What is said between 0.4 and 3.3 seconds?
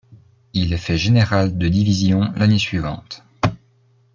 Il est fait général de division l'année suivante.